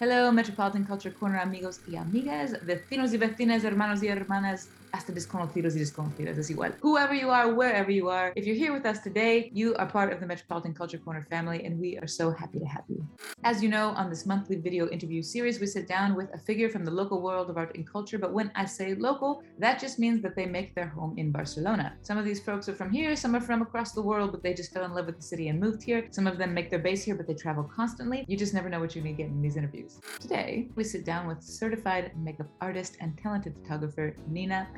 [0.00, 5.76] Hello, Metropolitan Culture Corner amigos y amigas, vecinos y vecinas, hermanos y hermanas, hasta desconocidos
[5.76, 6.76] y desconocidas es igual.
[6.82, 10.12] Whoever you are, wherever you are, if you're here with us today, you are part
[10.12, 13.06] of the Metropolitan Culture Corner family, and we are so happy to have you.
[13.44, 16.68] As you know, on this monthly video interview series, we sit down with a figure
[16.68, 18.18] from the local world of art and culture.
[18.18, 21.96] But when I say local, that just means that they make their home in Barcelona.
[22.02, 24.54] Some of these folks are from here, some are from across the world, but they
[24.54, 26.06] just fell in love with the city and moved here.
[26.10, 28.24] Some of them make their base here, but they travel constantly.
[28.28, 30.00] You just never know what you're going to get in these interviews.
[30.20, 34.68] Today, we sit down with certified makeup artist and talented photographer Nina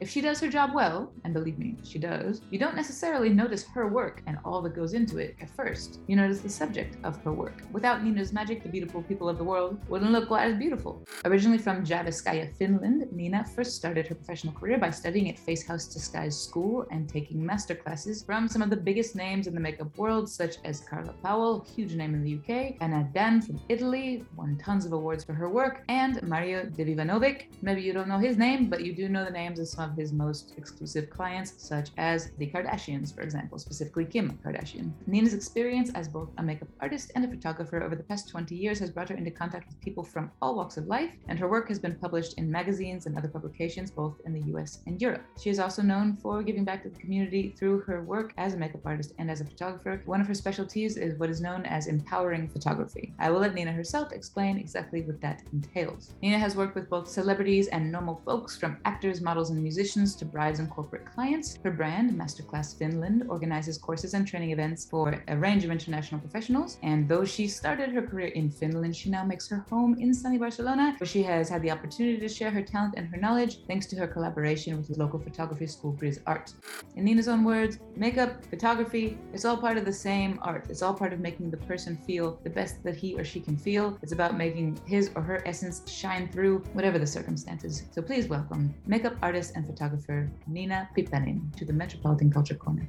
[0.00, 3.64] If she does her job well, and believe me, she does, you don't necessarily notice
[3.74, 6.00] her work and all that goes into it at first.
[6.06, 7.62] You notice the subject of her work.
[7.72, 11.04] Without Nina's magic, the beautiful people of the world wouldn't look quite as beautiful.
[11.24, 15.86] Originally from Jyväskylä, Finland, Nina first started her professional career by studying at Face House
[15.86, 19.96] Disguise School and taking master classes from some of the biggest names in the makeup
[19.98, 24.56] world, such as Carla Powell, huge name in the UK, Anna Dan from Italy, won
[24.58, 27.46] tons of awards for her work, and Mario Dedivanovic.
[27.62, 29.96] Maybe you don't know his name, but you do know the names of some of
[29.96, 34.90] his most exclusive clients, such as the Kardashians, for example, specifically Kim Kardashian.
[35.06, 38.78] Nina's experience as both a makeup artist and a photographer over the past 20 years
[38.78, 41.68] has brought her into contact with people from all walks of life, and her work
[41.68, 45.24] has been published in magazines and other publications both in the US and Europe.
[45.38, 48.56] She is also known for giving back to the community through her work as a
[48.56, 50.00] makeup artist and as a photographer.
[50.06, 53.12] One of her specialties is what is known as empowering photography.
[53.18, 56.14] I will let Nina herself explain exactly what that entails.
[56.22, 60.24] Nina has worked with both celebrities and normal folks, from actors, models, and musicians to
[60.24, 61.58] brides and corporate clients.
[61.64, 66.78] Her brand, Masterclass Finland, organizes courses and training events for a range of international professionals.
[66.82, 70.38] And though she started her career in Finland, she now makes her home in sunny
[70.38, 73.86] Barcelona, where she has had the opportunity to share her talent and her knowledge thanks
[73.86, 76.52] to her collaboration with the local photography school Gris Art.
[76.96, 80.66] In Nina's own words, makeup, photography, it's all part of the same art.
[80.68, 83.56] It's all part of making the person feel the best that he or she can
[83.56, 83.98] feel.
[84.02, 87.84] It's about making his or her essence shine through whatever the circumstances.
[87.90, 92.88] So please welcome makeup artist and photographer Nina Pipanin to the Metropolitan Culture Corner.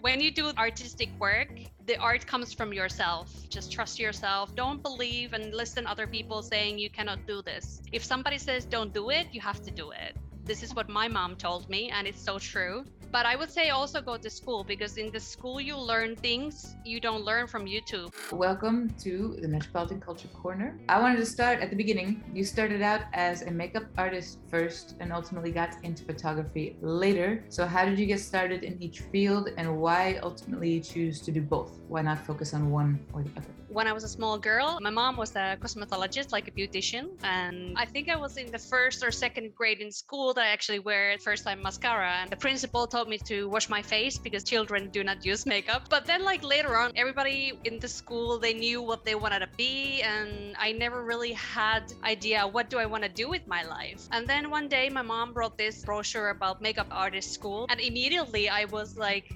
[0.00, 1.48] When you do artistic work,
[1.86, 3.32] the art comes from yourself.
[3.48, 4.54] Just trust yourself.
[4.54, 7.82] Don't believe and listen other people saying you cannot do this.
[7.92, 10.16] If somebody says don't do it, you have to do it.
[10.44, 12.84] This is what my mom told me, and it's so true.
[13.16, 16.76] But I would say also go to school because in the school you learn things
[16.84, 18.12] you don't learn from YouTube.
[18.30, 20.78] Welcome to the Metropolitan Culture Corner.
[20.90, 22.22] I wanted to start at the beginning.
[22.34, 27.42] You started out as a makeup artist first and ultimately got into photography later.
[27.48, 31.40] So, how did you get started in each field and why ultimately choose to do
[31.40, 31.80] both?
[31.88, 33.48] Why not focus on one or the other?
[33.76, 37.08] When I was a small girl, my mom was a cosmetologist, like a beautician.
[37.22, 40.48] And I think I was in the first or second grade in school that I
[40.48, 42.12] actually wear first time mascara.
[42.22, 45.82] And the principal told me to wash my face because children do not use makeup.
[45.90, 49.50] But then, like later on, everybody in the school, they knew what they wanted to
[49.58, 50.00] be.
[50.00, 54.08] And I never really had idea what do I want to do with my life.
[54.10, 57.66] And then one day, my mom brought this brochure about makeup artist school.
[57.68, 59.28] And immediately I was like,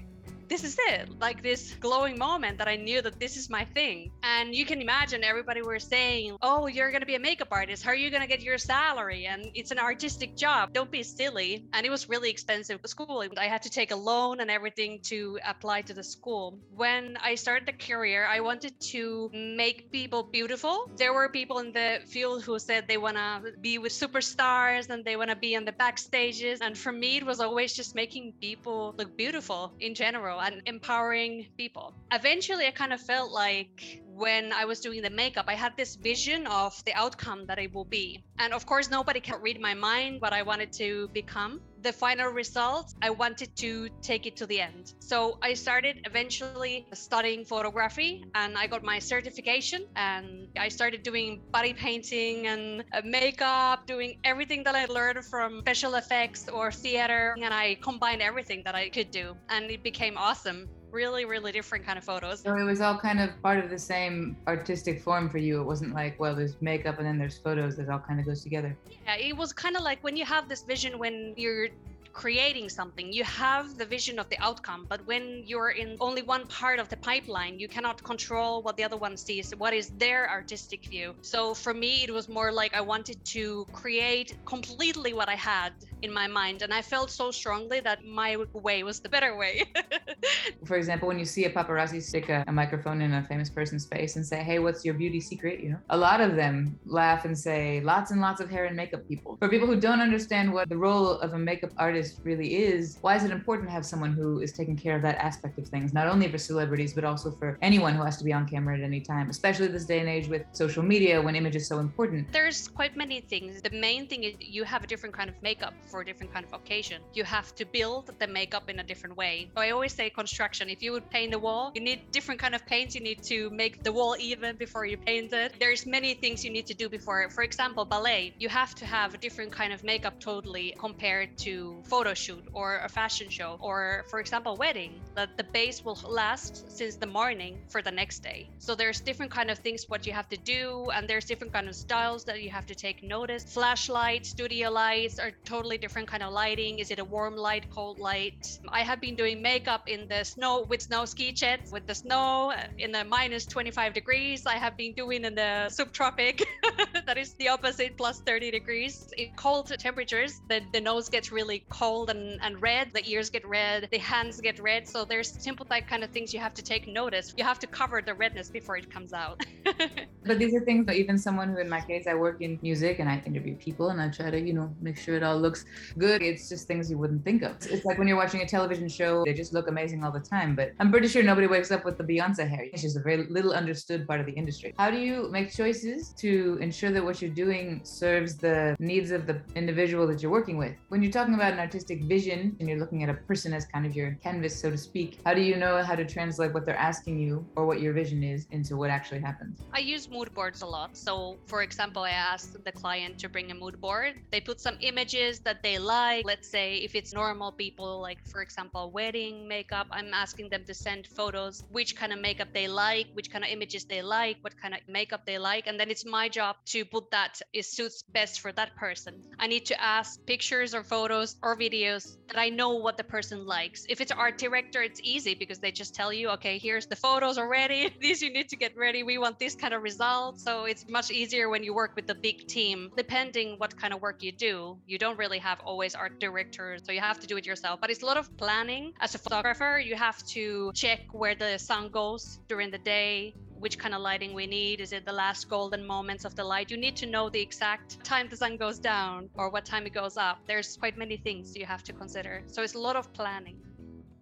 [0.51, 1.07] this is it.
[1.17, 4.11] Like this glowing moment that i knew that this is my thing.
[4.21, 7.83] And you can imagine everybody were saying oh you're going to be a makeup artist.
[7.83, 9.27] How are you going to get your salary?
[9.27, 10.73] And it's an artistic job.
[10.73, 11.63] Don't be silly.
[11.71, 13.23] And it was really expensive school.
[13.37, 16.59] I had to take a loan and everything to apply to the school.
[16.75, 20.75] When i started the career i wanted to make people beautiful.
[20.97, 25.05] There were people in the field who said they want to be with superstars and
[25.05, 26.57] they want to be on the backstages.
[26.59, 31.47] And for me it was always just making people look beautiful in general and empowering
[31.57, 31.93] people.
[32.11, 35.95] Eventually, I kind of felt like when I was doing the makeup, I had this
[35.95, 38.23] vision of the outcome that it will be.
[38.39, 41.59] And of course, nobody can read my mind what I wanted to become.
[41.81, 44.93] The final result, I wanted to take it to the end.
[44.99, 51.41] So I started eventually studying photography and I got my certification and I started doing
[51.51, 57.35] body painting and uh, makeup, doing everything that I learned from special effects or theater.
[57.41, 61.85] And I combined everything that I could do and it became awesome really really different
[61.85, 62.41] kind of photos.
[62.41, 65.61] So it was all kind of part of the same artistic form for you.
[65.61, 68.43] It wasn't like well there's makeup and then there's photos that all kind of goes
[68.43, 68.77] together.
[69.05, 71.69] Yeah it was kind of like when you have this vision when you're
[72.13, 76.45] creating something you have the vision of the outcome but when you're in only one
[76.47, 80.29] part of the pipeline you cannot control what the other one sees what is their
[80.29, 81.13] artistic view.
[81.21, 85.73] So for me it was more like i wanted to create completely what i had
[86.01, 89.63] in my mind and i felt so strongly that my way was the better way.
[90.65, 93.85] For example when you see a paparazzi stick a, a, microphone in a famous person's
[93.85, 95.59] face and say hey what's your beauty secret?
[95.59, 98.75] You know a lot of them laugh and say lots and lots of hair and
[98.75, 99.37] makeup people.
[99.37, 103.15] For people who don't understand what the role of a makeup artist really is, why
[103.15, 105.93] is it important to have someone who is taking care of that aspect of things,
[105.93, 108.83] not only for celebrities, but also for anyone who has to be on camera at
[108.83, 112.31] any time, especially this day and age with social media when image is so important?
[112.31, 113.61] There's quite many things.
[113.61, 116.45] The main thing is you have a different kind of makeup for a different kind
[116.45, 117.01] of occasion.
[117.13, 119.49] You have to build the makeup in a different way.
[119.55, 120.69] So I always say construction.
[120.69, 122.95] If you would paint a wall, you need different kind of paints.
[122.95, 125.53] You need to make the wall even before you paint it.
[125.59, 127.29] There's many things you need to do before.
[127.29, 128.33] For example, ballet.
[128.39, 132.79] You have to have a different kind of makeup totally compared to photo shoot or
[132.85, 137.53] a fashion show or for example wedding that the base will last since the morning
[137.67, 138.47] for the next day.
[138.59, 141.67] So there's different kind of things what you have to do and there's different kind
[141.67, 143.43] of styles that you have to take notice.
[143.43, 146.79] Flashlights studio lights are totally different kind of lighting.
[146.79, 148.41] Is it a warm light cold light?
[148.69, 152.51] I have been doing makeup in the snow with snow ski jets with the snow
[152.51, 154.45] uh, in the minus 25 degrees.
[154.45, 156.41] I have been doing in the subtropic
[157.07, 158.93] that is the opposite plus 30 degrees.
[159.17, 163.47] In cold temperatures the, the nose gets really cold and, and red the ears get
[163.47, 164.87] red the hands get red.
[164.87, 167.33] So there's simple that kind of things you have to take notice.
[167.35, 169.43] You have to cover the redness before it comes out.
[170.23, 172.99] But these are things that even someone who in my case i work in music
[172.99, 175.65] and i interview people and i try to you know make sure it all looks
[175.97, 176.21] good.
[176.21, 177.53] It's just things you wouldn't think of.
[177.73, 180.55] It's like when you're watching a television show they just look amazing all the time
[180.55, 182.65] but i'm pretty sure nobody wakes up with the beyonce hair.
[182.71, 184.73] It's just a very little understood part of the industry.
[184.77, 189.25] How do you make choices to ensure that what you're doing serves the needs of
[189.25, 190.73] the individual that you're working with?
[190.89, 193.85] When you're talking about an artistic vision and you're looking at a person as kind
[193.85, 196.83] of your canvas so to speak how do you know how to translate what they're
[196.91, 199.61] asking you or what your vision is into what actually happens?
[199.73, 200.97] I use mood boards a lot.
[200.97, 204.15] So for example i asked the client to bring a mood board.
[204.33, 206.25] They put some images that they like.
[206.25, 210.73] Let's say if it's normal people like for example wedding makeup i'm asking them to
[210.73, 214.55] send photos which kind of makeup they like which kind of images they like what
[214.61, 215.67] kind of makeup they like.
[215.67, 219.13] And then it's my job to put that it suits best for that person.
[219.39, 223.45] I need to ask pictures or photos or videos that i know what the person
[223.45, 223.85] likes.
[223.93, 227.37] If it's art director it's easy because they just tell you okay here's the photos
[227.37, 227.79] already.
[228.01, 229.03] These you need to get ready.
[229.03, 230.39] We want this kind of result.
[230.39, 232.77] So it's much easier when you work with the big team.
[233.03, 236.91] Depending what kind of work you do you don't really have always art directors so
[236.91, 237.75] you have to do it yourself.
[237.81, 238.93] But it's a lot of planning.
[238.99, 243.77] As a photographer you have to check where the sun goes during the day which
[243.77, 244.81] kind of lighting we need.
[244.81, 246.71] Is it the last golden moments of the light?
[246.71, 249.93] You need to know the exact time the sun goes down or what time it
[249.93, 250.39] goes up.
[250.47, 252.43] There's quite many things you have to consider.
[252.47, 253.57] So it's a lot of planning.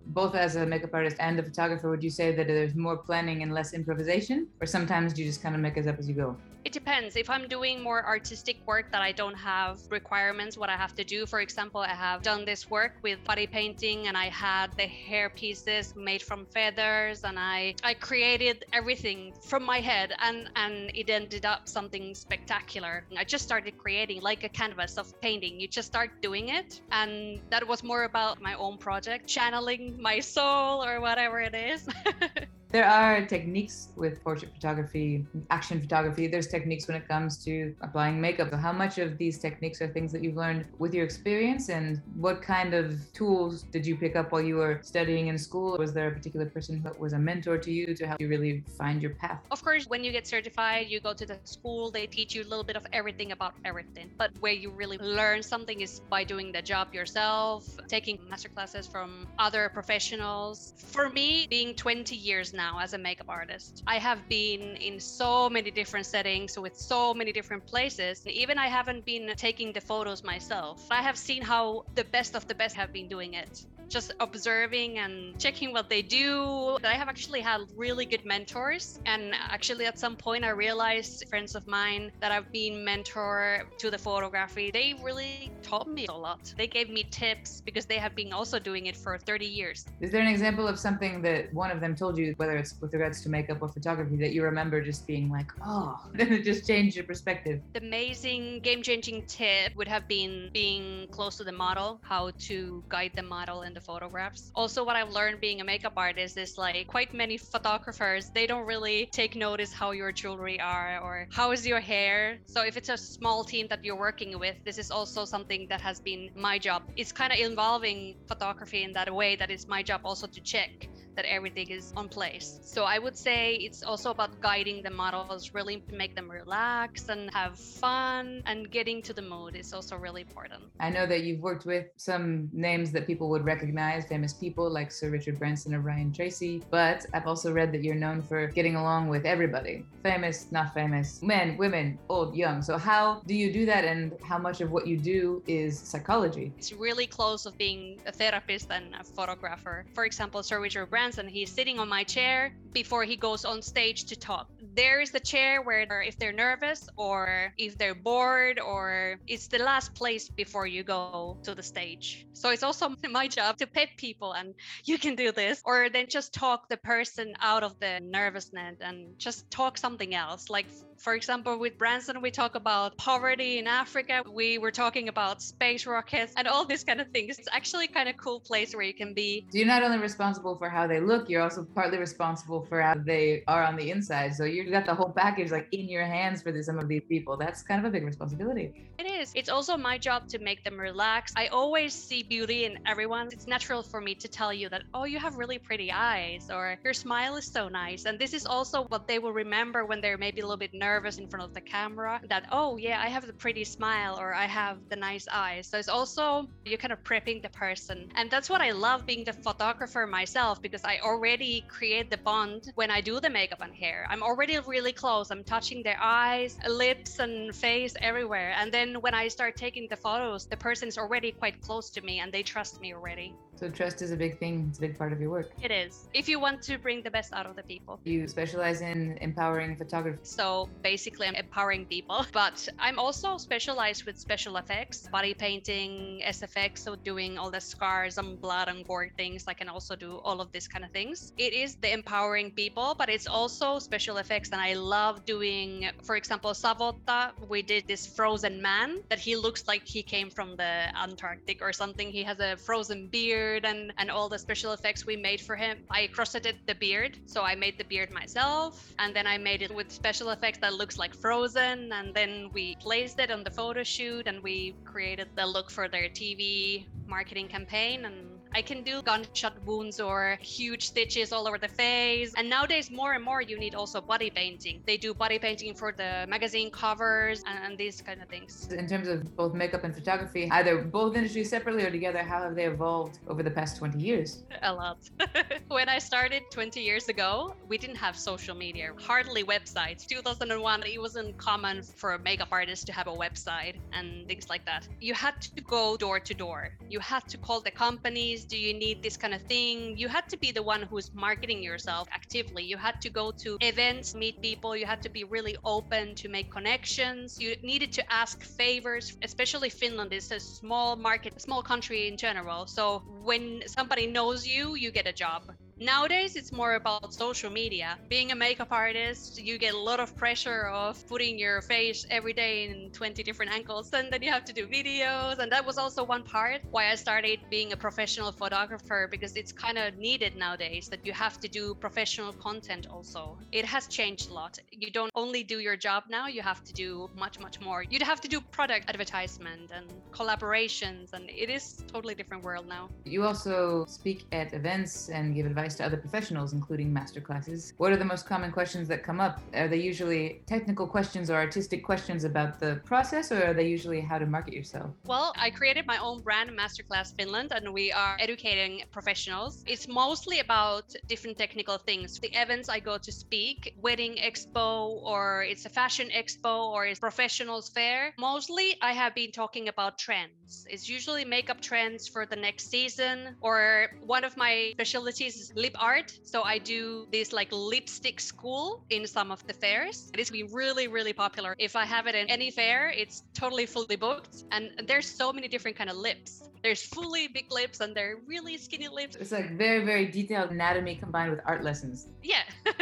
[0.08, 3.42] Both as a makeup artist and a photographer, would you say that there's more planning
[3.42, 4.48] and less improvisation?
[4.60, 6.36] Or sometimes you just kind of make it up as you go?
[6.66, 7.16] It depends.
[7.16, 11.04] If I'm doing more artistic work that I don't have requirements, what I have to
[11.04, 14.88] do, for example, I have done this work with body painting and I had the
[14.88, 20.92] hair pieces made from feathers and I I created everything from my head and and
[20.94, 23.06] it ended up something spectacular.
[23.18, 25.60] I just started creating like a canvas of painting.
[25.60, 30.20] You just start doing it and that was more about my own project, channeling my
[30.20, 31.88] soul or whatever it is.
[32.72, 36.28] There are techniques with portrait photography, action photography.
[36.28, 38.54] There's techniques when it comes to applying makeup.
[38.54, 42.44] How much of these techniques are things that you've learned with your experience, and what
[42.44, 45.80] kind of tools did you pick up while you were studying in school?
[45.80, 48.64] Was there a particular person that was a mentor to you to help you really
[48.78, 49.40] find your path?
[49.50, 52.50] Of course, when you get certified, you go to the school, they teach you a
[52.52, 54.12] little bit of everything about everything.
[54.16, 58.86] But where you really learn something is by doing the job yourself, taking master classes
[58.86, 60.74] from other professionals.
[60.78, 63.84] For me, being 20 years now as a makeup artist.
[63.96, 68.14] I have been in so many different settings with so many different places.
[68.28, 70.76] Even I haven't been taking the photos myself.
[71.00, 71.64] I have seen how
[72.00, 73.54] the best of the best have been doing it
[73.90, 76.78] just observing and checking what they do.
[76.84, 79.00] I have actually had really good mentors.
[79.06, 83.90] And actually, at some point, I realized friends of mine that I've been mentor to
[83.90, 86.54] the photography, they really taught me a lot.
[86.58, 89.86] They gave me tips because they have been also doing it for 30 years.
[90.00, 92.94] Is there an example of something that one of them told you, whether it's with
[92.94, 96.68] regards to makeup or photography, that you remember just being like, oh, then it just
[96.68, 97.62] changed your perspective?
[97.74, 102.84] The amazing game changing tip would have been being close to the model, how to
[102.90, 104.52] guide the model in the photographs.
[104.56, 108.66] Also, what I've learned being a makeup artist is like quite many photographers, they don't
[108.66, 112.40] really take notice how your jewelry are or how is your hair.
[112.46, 115.82] So if it's a small team that you're working with, this is also something that
[115.82, 116.84] has been my job.
[116.96, 120.90] It's kind of involving photography in that way that it's my job also to check
[121.20, 122.60] that everything is on place.
[122.64, 127.10] So I would say it's also about guiding the models, really to make them relax
[127.10, 130.64] and have fun and getting to the mood is also really important.
[130.80, 134.94] I know that you've worked with some names that people would recognize, famous people like
[134.94, 138.78] Sir Richard Branson or Ryan Tracy, but I've also read that you're known for getting
[138.78, 142.62] along with everybody famous, not famous, men, women, old, young.
[142.62, 146.54] So, how do you do that, and how much of what you do is psychology?
[146.58, 149.86] It's really close of being a therapist and a photographer.
[149.94, 154.06] For example, Sir Richard Branson, he's sitting on my chair before he goes on stage
[154.06, 154.48] to talk.
[154.76, 159.60] There is the chair where if they're nervous or if they're bored or it's the
[159.60, 162.26] last place before you go to the stage.
[162.34, 164.54] So it's also my job to pet people and
[164.86, 169.18] you can do this or then just talk the person out of the nervousness and
[169.18, 170.50] just talk something else.
[170.50, 170.68] Like
[171.00, 174.22] for example, with Branson, we talk about poverty in Africa.
[174.30, 177.40] We were talking about space rockets and all these kind of things.
[177.40, 179.48] It's actually kind of cool place where you can be.
[179.52, 183.44] You're not only responsible for how they look, you're also partly responsible for how they
[183.48, 184.36] are on the inside.
[184.36, 187.38] So you've got the whole package like in your hands for some of these people.
[187.38, 188.90] That's kind of a big responsibility.
[188.98, 189.32] It is.
[189.36, 191.34] It's also my job to make them relax.
[191.36, 193.30] I always see beauty in everyone.
[193.32, 196.78] It's natural for me to tell you that, oh, you have really pretty eyes or
[196.84, 198.06] your smile is so nice.
[198.06, 201.00] And this is also what they will remember when they're maybe a little bit nervous
[201.00, 204.34] nervous in front of the camera that oh yeah i have the pretty smile or
[204.34, 206.26] i have the nice eyes so it's also
[206.66, 210.62] you're kind of prepping the person and that's what i love being the photographer myself
[210.62, 214.58] because i already create the bond when i do the makeup and hair i'm already
[214.68, 219.56] really close i'm touching their eyes lips and face everywhere and then when i start
[219.56, 222.94] taking the photos the person is already quite close to me and they trust me
[222.94, 224.68] already so trust is a big thing.
[224.70, 225.52] It's a big part of your work.
[225.62, 226.08] It is.
[226.14, 228.00] If you want to bring the best out of the people.
[228.06, 230.20] You specialize in empowering photography.
[230.24, 236.78] So basically I'm empowering people, but I'm also specialized with special effects, body painting, SFX,
[236.78, 239.44] so doing all the scars and blood and gore things.
[239.46, 241.34] I can also do all of these kind of things.
[241.38, 244.50] It is the empowering people, but it's also special effects.
[244.52, 249.68] And I love doing for example Savotta, we did this frozen man that he looks
[249.68, 252.10] like he came from the Antarctic or something.
[252.10, 255.78] He has a frozen beard and and all the special effects we made for him.
[255.90, 259.74] I crosseted the beard, so I made the beard myself, and then I made it
[259.74, 263.84] with special effects that looks like Frozen, and then we placed it on the photo
[263.84, 268.06] shoot, and we created the look for their TV marketing campaign.
[268.06, 272.34] And I can do gunshot wounds or huge stitches all over the face.
[272.36, 274.82] And nowadays, more and more, you need also body painting.
[274.86, 278.68] They do body painting for the magazine covers and, and these kind of things.
[278.72, 282.56] In terms of both makeup and photography, either both industries separately or together, how have
[282.56, 284.44] they evolved over the past 20 years?
[284.64, 284.98] A lot.
[285.68, 290.08] when I started 20 years ago, we didn't have social media, hardly websites.
[290.08, 294.66] 2001, it wasn't common for a makeup artist to have a website and things like
[294.66, 294.88] that.
[295.00, 296.70] You had to go door to door.
[296.90, 299.98] You had to call the companies do you need this kind of thing?
[299.98, 302.64] You had to be the one who's marketing yourself actively.
[302.64, 304.76] You had to go to events meet people.
[304.76, 307.38] You had to be really open to make connections.
[307.40, 312.18] You needed to ask favors especially finland is a small market a small country in
[312.18, 312.68] general.
[312.68, 315.44] So when somebody knows you you get a job
[315.82, 317.98] Nowadays, it's more about social media.
[318.10, 322.34] Being a makeup artist, you get a lot of pressure of putting your face every
[322.34, 325.40] day in 20 different angles, and then you have to do videos.
[325.40, 329.54] And that was also one part why I started being a professional photographer because it's
[329.54, 333.38] kind of needed nowadays that you have to do professional content also.
[333.54, 334.60] It has changed a lot.
[334.72, 337.86] You don't only do your job now, you have to do much, much more.
[337.90, 342.90] You'd have to do product advertisement and collaborations, and it is totally different world now.
[343.06, 347.74] You also speak at events and give advice to other professionals, including master classes.
[347.78, 349.40] What are the most common questions that come up?
[349.54, 354.02] Are they usually technical questions or artistic questions about the process, or are they usually
[354.02, 354.92] how to market yourself?
[355.06, 359.64] Well, I created my own brand, Masterclass Finland, and we are educating professionals.
[359.68, 362.20] It's mostly about different technical things.
[362.20, 367.00] The events I go to speak, wedding expo, or it's a fashion expo, or it's
[367.00, 368.14] professionals fair.
[368.18, 370.66] Mostly, I have been talking about trends.
[370.70, 375.76] It's usually makeup trends for the next season, or one of my specialties is lip
[375.80, 376.18] art.
[376.24, 380.10] So I do this like lipstick school in some of the fairs.
[380.14, 381.56] It is being really, really popular.
[381.60, 384.46] If I have it in any fair, it's totally fully booked.
[384.52, 386.44] And there's so many different kind of lips.
[386.64, 389.16] There's fully big lips and they're really skinny lips.
[389.16, 392.08] It's like very, very detailed anatomy combined with art lessons.
[392.24, 392.44] Yeah.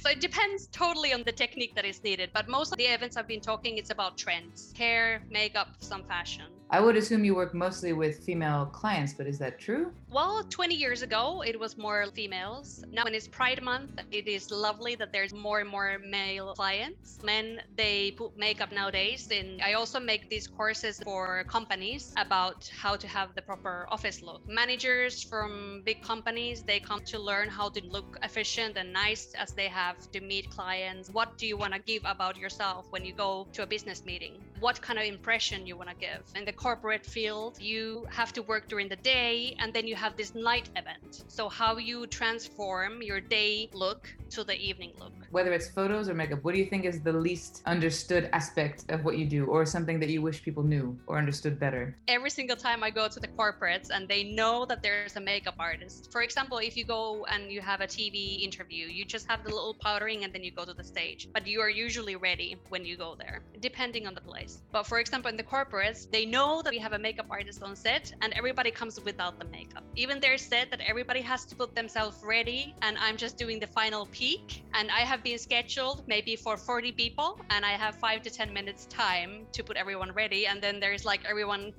[0.00, 2.30] so it depends totally on the technique that is needed.
[2.34, 6.46] But most of the events I've been talking, it's about trends, hair, makeup, some fashion.
[6.70, 9.92] I would assume you work mostly with female clients, but is that true?
[10.10, 12.84] Well, 20 years ago, it was more females.
[12.90, 17.18] Now, when it's Pride Month, it is lovely that there's more and more male clients.
[17.22, 19.28] Men, they put makeup nowadays.
[19.30, 24.22] And I also make these courses for companies about how to have the proper office
[24.22, 24.48] look.
[24.48, 29.52] Managers from big companies, they come to learn how to look efficient and nice as
[29.52, 31.10] they have to meet clients.
[31.10, 34.42] What do you want to give about yourself when you go to a business meeting?
[34.60, 36.22] What kind of impression you want to give?
[36.34, 40.16] In the corporate field, you have to work during the day and then you have
[40.16, 41.24] this night event.
[41.28, 45.12] So, how you transform your day look to the evening look.
[45.30, 49.04] Whether it's photos or makeup, what do you think is the least understood aspect of
[49.04, 51.96] what you do, or something that you wish people knew or understood better?
[52.08, 55.56] Every single time I go to the corporates and they know that there's a makeup
[55.58, 56.10] artist.
[56.10, 59.50] For example, if you go and you have a TV interview, you just have the
[59.50, 61.28] little powdering and then you go to the stage.
[61.32, 64.62] But you are usually ready when you go there, depending on the place.
[64.72, 67.74] But for example, in the corporates, they know that we have a makeup artist on
[67.74, 69.82] set and everybody comes without the makeup.
[69.96, 73.66] Even they're said that everybody has to put themselves ready and I'm just doing the
[73.66, 74.62] final peak.
[74.74, 78.52] And I have been scheduled maybe for 40 people and I have five to 10
[78.52, 80.46] minutes time to put everyone ready.
[80.46, 81.72] And then there's like everyone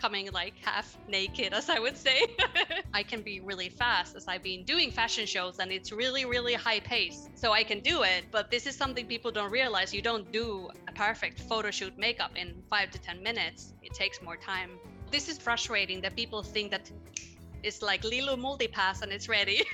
[0.00, 2.20] coming like half naked, as I would say.
[2.94, 6.54] I can be really fast as I've been doing fashion shows and it's really, really
[6.54, 7.28] high pace.
[7.34, 8.24] So I can do it.
[8.30, 9.94] But this is something people don't realize.
[9.94, 10.68] You don't do
[11.00, 14.78] perfect photo shoot makeup in five to 10 minutes, it takes more time.
[15.10, 16.90] This is frustrating that people think that
[17.62, 19.64] it's like Leeloo multipass and it's ready.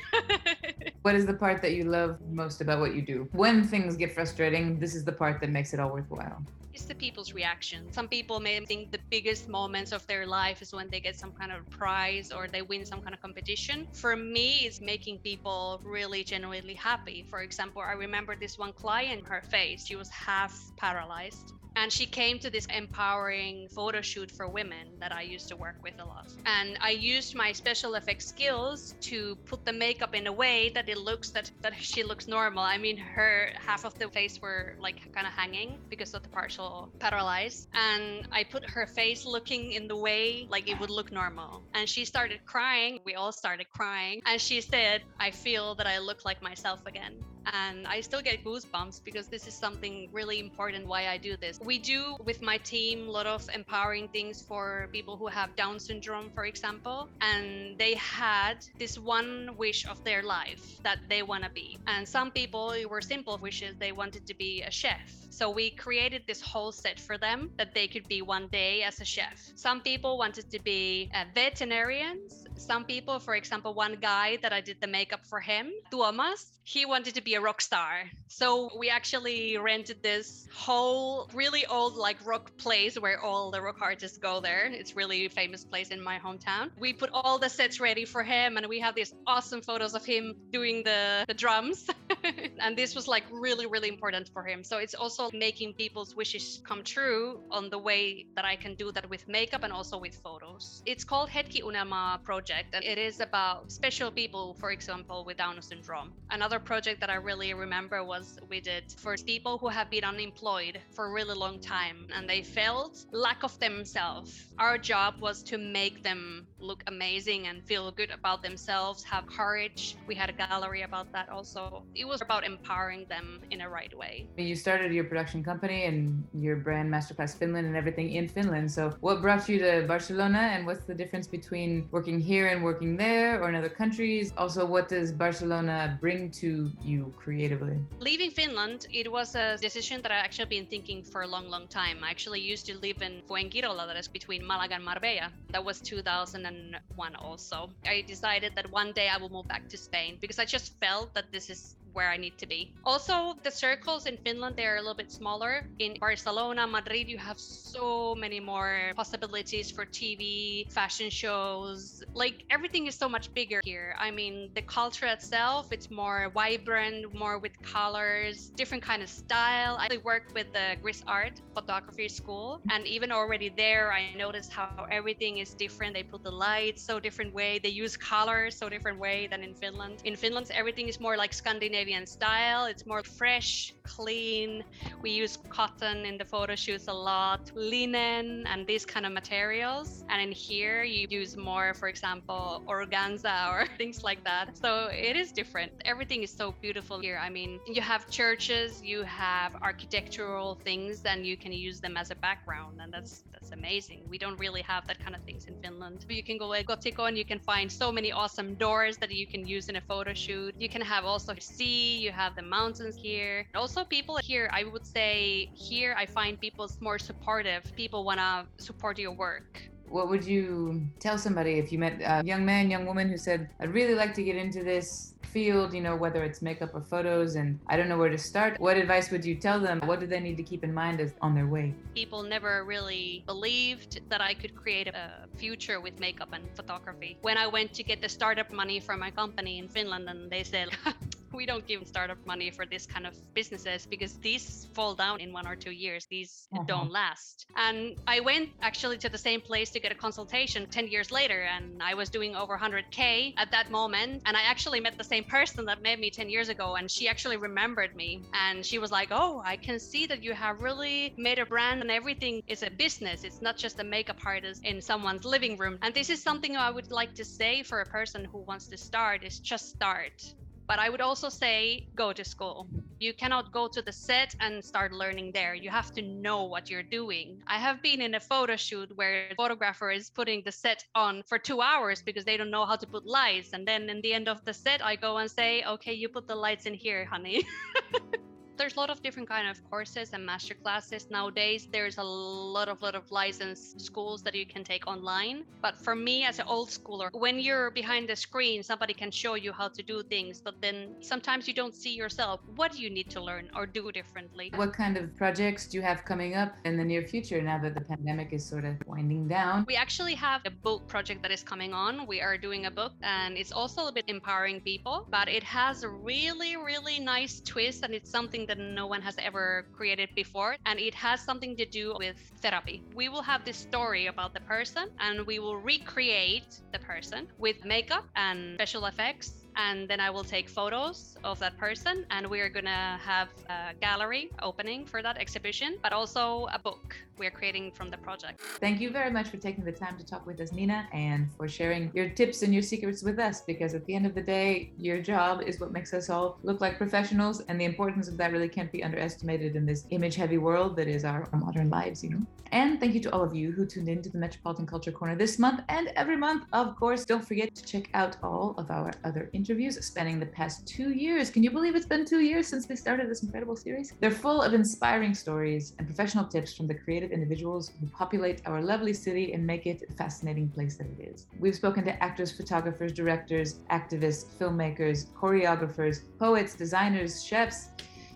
[1.03, 3.29] what is the part that you love most about what you do?
[3.33, 6.41] When things get frustrating, this is the part that makes it all worthwhile.
[6.77, 7.91] It's the people's reaction.
[7.91, 11.33] Some people may think the biggest moments of their life is when they get some
[11.33, 13.87] kind of prize or they win some kind of competition.
[13.95, 17.25] For me, it's making people really genuinely happy.
[17.31, 22.07] For example, I remember this one client, her face, she was half paralyzed and she
[22.07, 26.05] came to this empowering photo shoot for women that I used to work with a
[26.05, 26.27] lot.
[26.47, 30.89] And I used my special effects skills to put the makeup in a way that
[30.89, 32.65] it looks that that she looks normal.
[32.65, 36.29] I mean, her half of the face were like kind of hanging because of the
[36.31, 41.13] partial paralyzed, and I put her face looking in the way like it would look
[41.13, 41.63] normal.
[41.75, 43.01] And she started crying.
[43.05, 47.36] We all started crying, and she said, "I feel that I look like myself again."
[47.53, 51.59] And I still get goosebumps because this is something really important why I do this.
[51.61, 55.79] We do with my team a lot of empowering things for people who have Down
[55.79, 61.45] syndrome, for example, and they had this one wish of their life that they want
[61.45, 61.79] to be.
[61.87, 65.13] And some people, were simple wishes, they wanted to be a chef.
[65.31, 69.01] So we created this whole set for them that they could be one day as
[69.01, 69.53] a chef.
[69.55, 72.46] Some people wanted to be veterinarians.
[72.59, 76.85] Some people, for example, one guy that I did the makeup for him, Tuomas, he
[76.85, 78.11] wanted to be a rock star.
[78.29, 83.77] So we actually rented this whole really old like rock place where all the rock
[83.81, 84.67] artists go there.
[84.67, 86.71] It's really famous place in my hometown.
[86.79, 90.05] We put all the sets ready for him and we have these awesome photos of
[90.05, 91.89] him doing the, the drums.
[92.59, 94.65] and this was like really, really important for him.
[94.65, 98.91] So it's also making people's wishes come true on the way that I can do
[98.93, 100.83] that with makeup and also with photos.
[100.85, 105.61] It's called Hetki Unelma project and it is about special people, for example, with Down
[105.63, 106.13] syndrome.
[106.31, 110.05] Another another project that I really remember was we did for people who have been
[110.05, 114.31] unemployed for a really long time and they felt lack of themselves.
[114.59, 119.97] Our job was to make them look amazing and feel good about themselves, have courage.
[120.07, 121.83] We had a gallery about that also.
[121.95, 124.27] It was about empowering them in a right way.
[124.39, 128.71] You started your production company and your brand Masterclass Finland and everything in Finland.
[128.71, 132.97] So, what brought you to Barcelona and what's the difference between working here and working
[132.97, 134.33] there or in other countries?
[134.39, 137.77] Also, what does Barcelona bring to to you creatively?
[137.99, 141.67] Leaving Finland, it was a decision that I actually been thinking for a long, long
[141.69, 141.97] time.
[142.03, 145.29] I actually used to live in Fuengirola, that is between Malaga and Marbella.
[145.51, 147.71] That was 2001 also.
[147.87, 151.15] I decided that one day I will move back to Spain because I just felt
[151.15, 152.71] that this is where I need to be.
[152.85, 155.65] Also, the circles in Finland, they're a little bit smaller.
[155.79, 162.03] In Barcelona, Madrid, you have so many more possibilities for TV, fashion shows.
[162.15, 163.97] Like everything is so much bigger here.
[163.99, 169.79] I mean, the culture itself, it's more vibrant, more with colors, different kind of style.
[169.81, 174.87] I work with the Gris Art photography school, and even already there, I noticed how
[174.91, 175.95] everything is different.
[175.95, 177.59] They put the lights so different way.
[177.59, 180.03] They use colors so different way than in Finland.
[180.05, 182.67] In Finland, everything is more like Scandinavian Style.
[182.67, 184.65] It's more fresh, clean.
[185.03, 190.05] We use cotton in the photo shoots a lot, linen, and these kind of materials.
[190.09, 194.57] And in here, you use more, for example, organza or things like that.
[194.57, 195.71] So it is different.
[195.85, 197.21] Everything is so beautiful here.
[197.23, 202.11] I mean, you have churches, you have architectural things, and you can use them as
[202.11, 204.01] a background, and that's that's amazing.
[204.09, 206.05] We don't really have that kind of things in Finland.
[206.09, 209.27] You can go at Gothico and you can find so many awesome doors that you
[209.27, 210.53] can use in a photo shoot.
[210.59, 213.47] You can have also sea, you have the mountains here.
[213.55, 217.63] Also people here, I would say here I find people more supportive.
[217.77, 222.25] People want to support your work what would you tell somebody if you met a
[222.25, 225.83] young man, young woman who said, I'd really like to get into this field, you
[225.83, 228.59] know, whether it's makeup or photos, and I don't know where to start?
[228.59, 229.81] What advice would you tell them?
[229.85, 231.75] What do they need to keep in mind as on their way?
[231.95, 237.19] People never really believed that I could create a future with makeup and photography.
[237.21, 240.43] When I went to get the startup money from my company in Finland, and they
[240.43, 240.69] said,
[241.33, 245.33] we don't give startup money for this kind of businesses because these fall down in
[245.33, 246.07] one or two years.
[246.07, 246.65] These uh-huh.
[246.67, 247.47] don't last.
[247.57, 251.43] And I went actually to the same place to get a consultation 10 years later,
[251.43, 254.23] and I was doing over 100K at that moment.
[254.27, 257.09] And I actually met the same person that met me 10 years ago, and she
[257.09, 258.23] actually remembered me.
[258.33, 261.81] And she was like, Oh, I can see that you have really made a brand
[261.81, 263.25] and everything is a business.
[263.25, 265.79] It's not just a makeup artist in someone's living room.
[265.83, 268.77] And this is something I would like to say for a person who wants to
[268.77, 270.35] start is just start
[270.69, 272.69] but I would also say go to school.
[272.99, 275.55] You cannot go to the set and start learning there.
[275.55, 277.41] You have to know what you're doing.
[277.47, 281.23] I have been in a photo shoot where the photographer is putting the set on
[281.29, 283.53] for two hours because they don't know how to put lights.
[283.53, 286.27] And then in the end of the set, I go and say, okay, you put
[286.27, 287.45] the lights in here, honey.
[288.57, 291.69] there's a lot of different kind of courses and master classes nowadays.
[291.71, 295.45] There's a lot of lot of licensed schools that you can take online.
[295.61, 299.35] But for me as an old schooler when you're behind the screen somebody can show
[299.35, 302.41] you how to do things but then sometimes you don't see yourself.
[302.57, 304.53] What do you need to learn or do differently?
[304.55, 307.75] What kind of projects do you have coming up in the near future now that
[307.75, 309.65] the pandemic is sort of winding down?
[309.67, 312.07] We actually have a book project that is coming on.
[312.07, 315.83] We are doing a book and it's also a bit empowering people but it has
[315.83, 320.57] a really really nice twist and it's something that no one has ever created before.
[320.67, 322.83] And it has something to do with therapy.
[322.95, 327.65] We will have this story about the person and we will recreate the person with
[327.65, 332.05] makeup and special effects and then I will take photos of that person.
[332.11, 336.97] And we are gonna have a gallery opening for that exhibition, but also a book
[337.19, 338.41] we're creating from the project.
[338.41, 341.49] Thank you very much for taking the time to talk with us, Nina, and for
[341.49, 343.41] sharing your tips and your secrets with us.
[343.41, 346.61] Because at the end of the day, your job is what makes us all look
[346.61, 350.77] like professionals, and the importance of that really can't be underestimated in this image-heavy world
[350.77, 352.23] that is our, our modern lives, you know.
[352.53, 355.17] And thank you to all of you who tuned in to the Metropolitan Culture Corner
[355.17, 356.45] this month and every month.
[356.53, 360.67] Of course, don't forget to check out all of our other interviews spanning the past
[360.67, 361.31] two years.
[361.31, 363.93] Can you believe it's been two years since we started this incredible series?
[364.01, 368.61] They're full of inspiring stories and professional tips from the creative individuals who populate our
[368.61, 371.27] lovely city and make it a fascinating place that it is.
[371.39, 377.69] We've spoken to actors, photographers, directors, activists, filmmakers, choreographers, poets, designers, chefs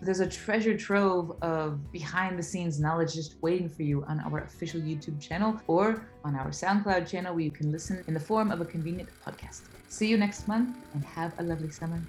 [0.03, 4.39] there's a treasure trove of behind the scenes knowledge just waiting for you on our
[4.39, 8.49] official YouTube channel or on our SoundCloud channel where you can listen in the form
[8.49, 9.61] of a convenient podcast.
[9.91, 12.01] See you next month and have a lovely summer.